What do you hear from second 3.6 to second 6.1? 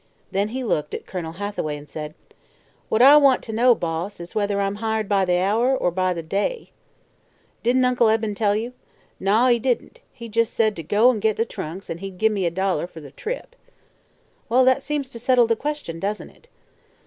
Boss, is whether I'm hired by the hour, er